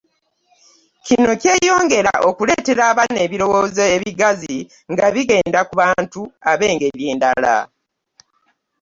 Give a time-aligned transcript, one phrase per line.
[1.05, 4.57] Kino kyeyongera okuleetera abaana ebirowoozo ebigazi
[4.91, 7.55] nga bigenda ku bantu ab'engeri endala.